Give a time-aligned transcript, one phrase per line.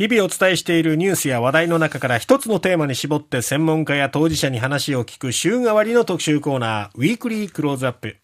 [0.00, 8.16] 日々お伝えしているニュースや話題の中から一つのテーマに絞って専門家や当事者に話を聞く週替わりの特集コーナー、ウィークリークローズアップ。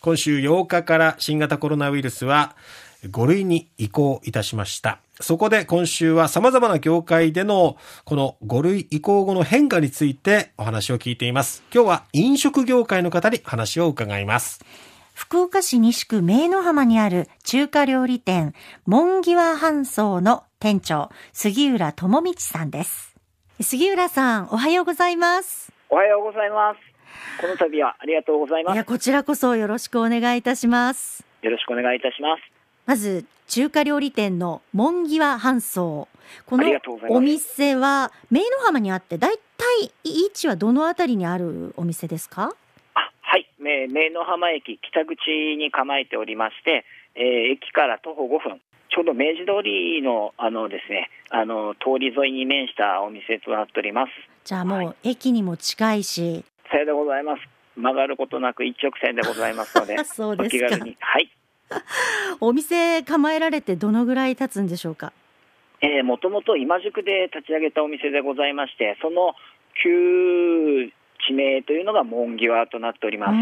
[0.00, 2.56] 今週8日から新型コロナウイルスは
[3.04, 4.98] 5類に移行いたしました。
[5.20, 11.62] そこで今週は様々な業界でのこの5類移行後の変化についてお話を聞いています。
[11.72, 14.64] 今日は飲食業界の方に話を伺います。
[15.14, 18.52] 福岡市西区名の浜にある中華料理店、
[18.84, 23.14] 門際半層の店長、杉浦智道さんです。
[23.60, 25.70] 杉浦さん、おはようございます。
[25.90, 26.80] おはようございます。
[27.38, 28.74] この度はありがとうございます。
[28.74, 31.22] いや、こちらこそよろしくお願いいたします。
[31.42, 32.42] よろしくお願いいたします。
[32.86, 36.08] まず、中華料理店の門際半層。
[36.46, 36.64] この
[37.10, 42.56] お店は、名の浜にあって、だいたい位置はどのあたりにあるお店ですか？
[43.20, 48.62] はい、名の浜駅北口に構えておりまして、えー、駅から徒歩5分、
[48.94, 54.12] ちょうど明治通りのあのですね、あの通り沿いに面したお店となっております。
[54.44, 57.42] じゃあもう駅にも近いし、さようでございます。
[57.76, 60.78] 曲がることなく一直線でございますので、 そうですか。
[61.00, 61.28] はい。
[62.40, 65.12] お店構えられてどのぐらい経つんでしょうか？
[65.80, 69.34] えー、もともと今宿で立ち上げたお店でございまして、その
[69.82, 70.92] 旧
[71.26, 73.32] 地名というのが門際となっております。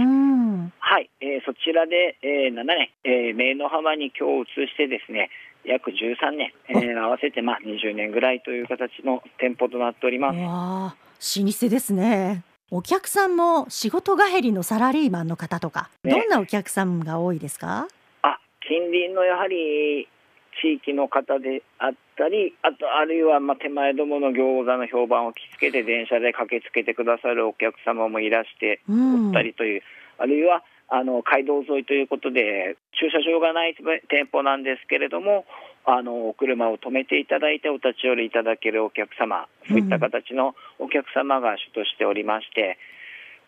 [0.79, 5.31] はい、えー、そちらで、えー、7年、えー、名の浜に今日移してですね、
[5.65, 10.39] 約13年、えー、合わせてまあ20年ぐらいという形の店舗となっております。
[10.39, 10.97] わ
[11.45, 12.43] 老舗ですね。
[12.71, 17.87] お客さんも仕事帰りのサラリーマンの方とか、ね、どんなお客さんが多いですか？
[18.23, 20.09] あ近隣のやはり
[20.61, 29.83] 地域の方であったり、あとあるいはまあ手前どもの餃子の評判を聞きつけて電車で駆けつけてくださるお客様もいらしておったりという、
[30.19, 35.47] うん、あるいはあの街道沿いということで駐車場がない店舗なんですけれども
[35.87, 42.77] あのお車を止めていただいてお立ち寄りいただけるお客様そういった形のお客様が主としておりまして、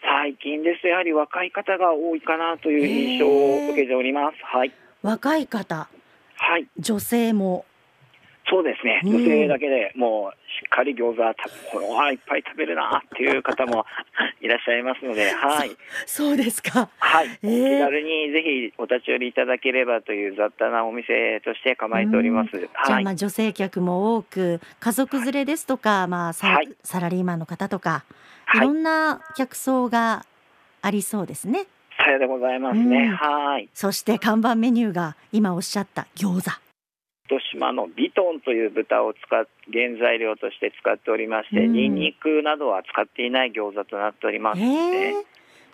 [0.02, 4.36] うん、最近ですやはり若い方が多いかなという印象を受けております。
[4.42, 4.72] はい、
[5.02, 5.88] 若い方。
[6.36, 7.66] はい、女性も
[8.48, 11.22] そうですね、女性だけでもうしっかり餃子
[11.72, 13.86] これはいっぱい食べるなっていう方も
[14.40, 15.70] いらっしゃいますので、はい、
[16.06, 22.50] そうですか、はい、えー、気軽にぜひお立ち寄りいただければという雑多なお店として構えております。
[22.58, 28.04] じゃあ、まあ女性客も多く、家族連れですとか、まあサラ,、サラリーマンの方とか、
[28.54, 28.60] い。
[28.60, 30.26] ろんな客層が
[30.82, 31.66] ありそうですね。
[31.98, 33.08] さようでございますね。
[33.08, 33.68] はい。
[33.72, 36.63] そして看板メニューが今おっしゃった餃子。
[37.54, 45.14] 糸島のビトンという豚を使っ原材料として使っておりまして、ニンニクなどは使っていない餃子となっておりますね。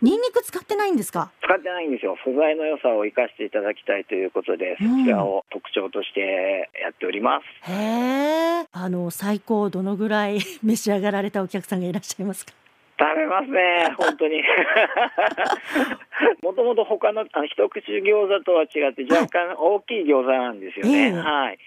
[0.02, 1.30] ニンニク使ってないんですか？
[1.42, 2.16] 使ってないんですよ。
[2.24, 7.70] 素材の良さを生かしていただきたいということで、そちらを特徴としてやっております。
[7.70, 12.52] へえあの最高どのぐらい 召し上がられたお客さんがいらっしゃいますか？
[13.00, 14.44] 食べますね、本当に。
[16.43, 21.12] もともと他のあの一口餃子とは違って若干大きい餃子なんですよね。
[21.12, 21.59] はい、はい。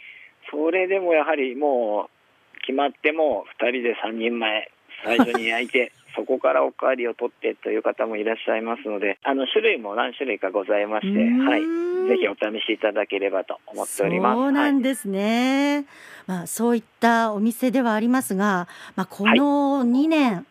[0.52, 2.12] それでもやはりも
[2.56, 4.70] う決まっても2人で3人前
[5.04, 11.62] 最初に焼いて そこからおかわりを取ってという方もいらっしゃいますのであの種類も何種類かございまして、はい、
[12.10, 14.36] ぜひお試しいただければと思っております。
[14.36, 15.86] そうなんですね、はい、
[16.28, 20.46] まあ、そういったお店ではありますが、まあ、この2年、はい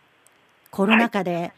[0.72, 1.52] コロナ禍で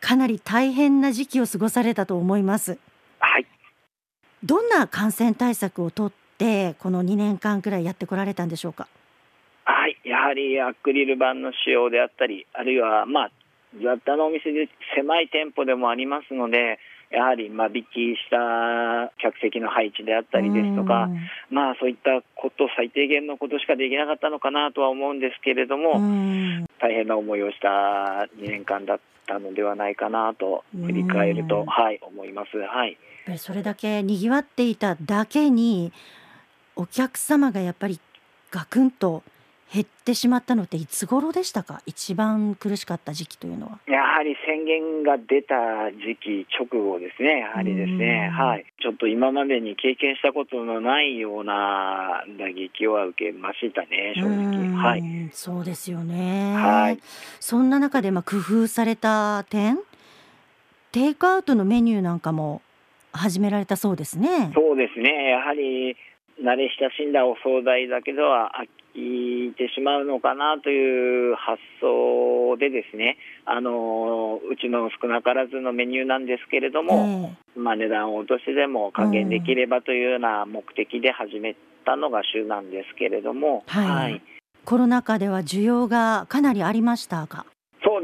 [0.00, 2.78] かなり大変な時期を過ごされたと思います。
[3.18, 3.46] はい。
[4.44, 8.86] どんな感染対策をとってこの2年間くらいやってこられたんでしょうか？
[9.64, 13.30] はい、やはりアクリル板の使用であったり、あるいはまあ
[13.82, 16.78] 雑多なお店で狭い店舗でもありますので、
[17.10, 21.08] やはり間引きした客席の配置であったりですとか、
[21.50, 26.00] まあそういったこと、最低限のことしかできなかったのかなとは思うんですけれども、
[26.80, 32.58] 大変な思いをした2年間だったのではないかなと振り返ると、はい、思います。
[32.58, 32.96] はい。
[33.38, 35.92] それだけ賑わっていただけに、
[36.76, 38.00] お客様がやっぱり
[38.50, 39.22] ガクンと
[39.72, 41.82] 減ってしまったのっていつ頃でしたか？
[41.86, 43.78] 一番苦しかった時期というのは。
[43.88, 47.40] やはり宣言が出た時期直後ですね。
[47.40, 48.28] やはりですね。
[48.28, 48.66] はい。
[48.80, 54.76] ちょっと今までに経験したことのないような打撃は受けましたね正直。
[54.76, 55.30] はい。
[55.32, 56.54] そうですよね。
[56.54, 56.98] はい。
[57.40, 59.78] そんな中でまあ工夫された点？
[60.92, 62.62] テイクアウトのメニューなんかも
[63.12, 64.52] 始められたそうですね。
[64.54, 65.30] そうですね。
[65.30, 65.96] やはり
[66.40, 84.22] 慣れ親しんだお惣菜だけでは飽いてしまうのかなという発想でですねあのうちの少なからずのメニューなんですけれども、まあ、値段を落としてでも還元できればというような目的で始めったのが週なんですけれども、はい。
[84.64, 87.44] コロナ禍では需要がかなりありましたか？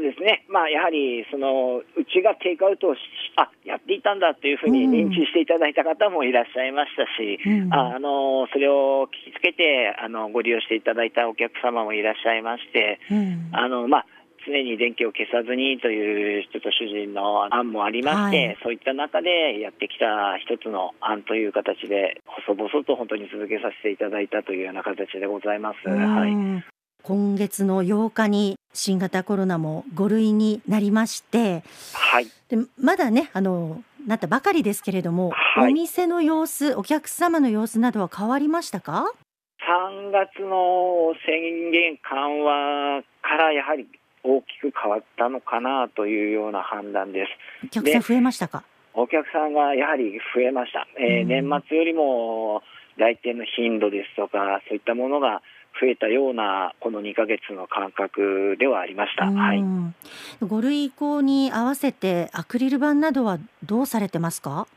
[0.01, 2.99] そうですね、まあ、やはりそのうちがテイクアウトをし
[3.37, 7.71] あやっていたんだというふうに認知していただいた方もいらっしゃいましたし、うん。
[7.71, 13.49] ああのそれを聞きつけてあのご利用していただいたお客様もいらっしゃいまして、うん。
[13.53, 14.05] あのまあ、
[14.47, 18.57] 常に電気を消さずにという人と主人の案もありまして、はい。
[18.63, 25.87] そういった中でやってきた一つの案という形で、細々と本当に続けさせていただいたというような形でございます。
[25.87, 26.31] はい。
[26.31, 26.63] うん
[27.03, 31.63] 今月の8日に新型コロナも5類になりまして
[31.93, 32.27] はい。
[32.49, 35.71] でまだねあのなったばかりですけれども、はい。
[35.71, 39.13] お店の様子お客様の様子などは変わりましたか
[39.61, 43.87] ？3月の宣言緩和からやはり
[44.23, 47.67] 大きく変わったのかなというような判断です。
[47.67, 48.63] お客さん増えましたか？
[48.93, 51.27] お客さんがやはり増えました、えーうん。
[51.49, 52.61] 年末よりも
[52.97, 55.41] 来店の頻度ですとか、そういったものが
[55.81, 59.25] 増えたような、この2ヶ月の間隔ではありました。
[59.25, 59.95] はい、うん
[60.41, 64.67] 5類移行に合わせてアクリル板などはどうされてますか？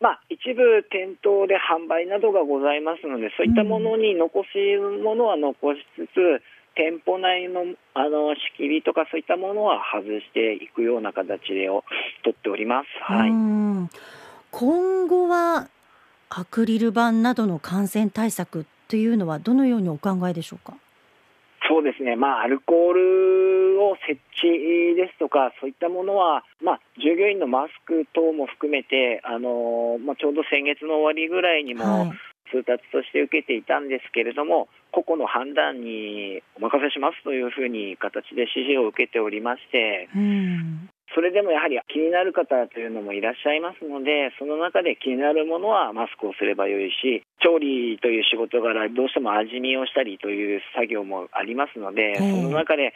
[0.00, 4.48] まあ、一部店頭で販売などがございますので、そういったものに残し
[5.02, 6.42] ものは残しつつ、
[6.74, 7.62] 店舗内の
[7.94, 11.84] あの仕切りとかそういったものは外していくような形を
[12.24, 12.86] とっております。
[13.00, 13.30] はい。
[13.30, 13.88] うん
[14.50, 15.68] 今後は
[16.28, 20.78] アクリル板などの感染対策というのはどのようにお考えでしょうか？
[21.68, 32.12] そうですね、まあ、アルコールを設置ですとか、そういったものは、まあ、従業員のマスク等も含めて、あのまあ、ちょうど先月の終わりぐらいにもはい。
[32.52, 52.18] 通達として受けていたんですけれども、個々の判断にお任せしますというふうに形で指示を受けておりまして、うんそれでもやはり気になる方というのもいらっしゃいますので、その中で気になるものはマスクをすればよいし、調理という仕事柄、どうしても味見をしたりという作業もありますので、ええ。
[52.18, 52.92] その中で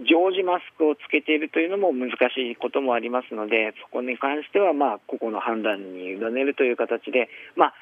[0.00, 7.74] 常時マスクをつけているというのも難しいこともありますので、そこに関しては、まあ、個々の判断に委ねるという形で、まあ、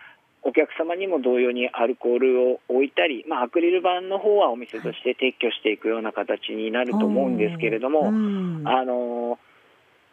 [0.45, 8.63] お客様にも同様にアルコールを置いたり、まあ、アクリル板の方はお店として撤去していくような形になると思うんですけれども、うん。
[8.69, 9.14] あの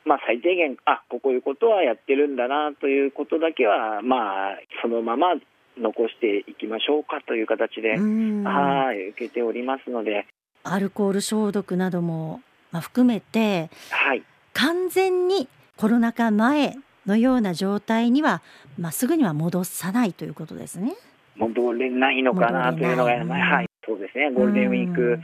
[0.05, 5.35] まあ、最低限、あこういうことはやってるんだなということだけは、まあ、そのまま
[5.77, 8.43] 残していきましょうかという形で、うん。
[8.43, 10.25] はい、受けておりますので、
[10.63, 18.41] アルコール消毒なども、まあ、含めてはい、完全にコロナ禍前のような状態には、
[18.77, 20.93] まあ、すぐには戻さないということですね。
[21.35, 25.19] 戻れないのかなというのが、はい、そうですね、ゴールデンウィーク、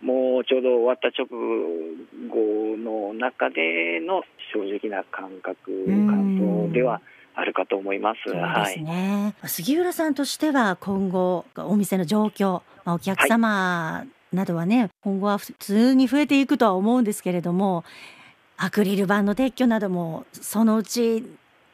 [0.00, 1.26] もうちょうど終わった直
[2.28, 6.38] 後の中での正直な感覚、うん感
[6.68, 7.00] 想では
[7.34, 8.20] あるかと思います。
[8.24, 8.82] そうですはい。
[8.82, 17.84] ね、杉浦さんとしては今後お店の状況、まあ、お客様などはね、今後は普通に増えていくとは思うんですけれども
[18.56, 21.24] アクリル板の撤去などもそのうち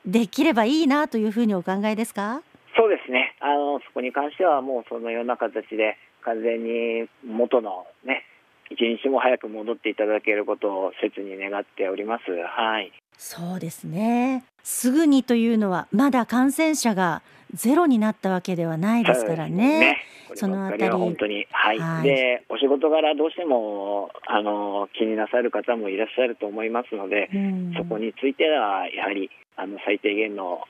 [0.04, 2.42] できればいいなというふうにお考えですか？
[2.78, 3.34] そうですね。
[3.40, 5.96] あの、そこに関してはもうそのような形で
[6.26, 8.24] 完全に元のね、
[8.68, 12.24] 一日も早く戻っていただけることを切に願っております。
[12.30, 12.92] はい。
[13.16, 17.22] そうですねすぐにというのはまだ感染者が
[17.54, 20.02] ゼロになったわけではないですからね。
[20.28, 30.62] そそのあたり本当に、はい、はいで、お仕事柄どうしても、あの、気になさる方もいらっしゃると思いますので、うんそこについては、やはり、あの、最低限の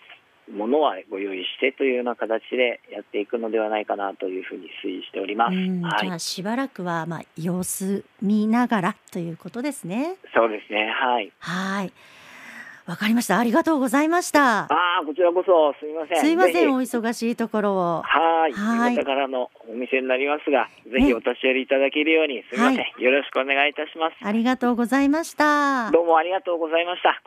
[0.51, 5.55] ものはご用意してというような形でやっていくのではないかなというふうに推移しております。
[5.55, 6.15] うんはいじゃ。
[6.15, 10.17] あしばらくはまあ様子見ながらということですね。
[10.35, 10.91] そうですね。
[10.91, 11.33] はい。
[11.39, 11.93] はい。
[12.87, 13.39] わかりました。
[13.39, 14.61] ありがとうございました。
[14.61, 14.69] あ
[15.03, 16.21] あ、こちらこそすみません。
[16.21, 18.03] すいません、お忙しいところを。
[18.03, 18.53] はい。
[18.53, 24.17] はいからのお店になりますが、ぜひお立ち寄りいただけるように、すみません、はよろしくお願いいたします。
[24.23, 25.91] ありがとうございました。
[25.91, 27.21] どうもありがとうございました。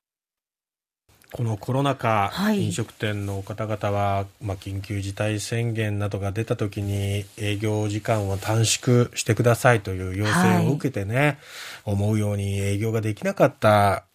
[1.32, 2.64] このコロナ禍、はい。
[2.66, 11.38] 飲食店の方々は、まあ、緊急事態宣言などが出た時に営業時間を短縮してくださいという要請を受けてね、
[11.86, 14.06] 思うように営業ができなかった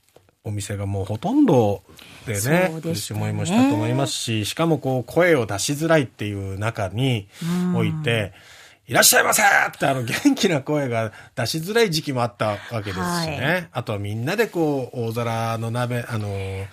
[0.42, 1.82] お店がもうほとんど
[2.26, 2.94] でね苦ね。
[2.94, 8.32] しい思いもしたと思いますししかもこう声を出しづらいっていう中にうんおいて、
[8.86, 9.46] いらっしゃいませっ
[9.78, 13.00] てあの元気な声が出しづらい時期もあったわけですしね。
[13.00, 16.28] はいあとはみんなでこう大皿の鍋、あの、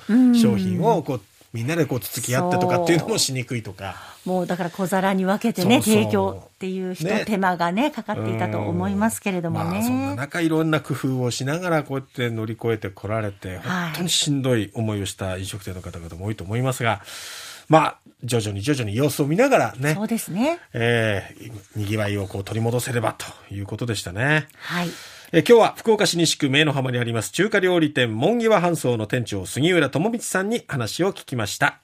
[0.09, 1.21] うん商品をこう
[1.53, 3.95] みんなでこうつつき合ってとかっていうのもしにくいとか。
[4.25, 10.15] もうだから小皿に分けてねそうそう提供っていうひとね手間がねかかっていたと思いますけれどもまあ、そんなね。
[10.15, 17.01] 中いろんな工夫をしながらこうやって乗り越えてこられて、はい本当にしんどい思いをした飲食店の方々も多いと思いますが、
[17.71, 20.59] まあ、徐々に徐々に様子を見ながらねそ、うですね。
[20.73, 24.49] えー、にぎわいをこう取り戻せればということでしたね。
[24.57, 24.89] はい。
[25.31, 31.80] えー今日は福岡市西区明の浜にあります中華料理店門際半層の店長杉浦智道さんに話を聞きました。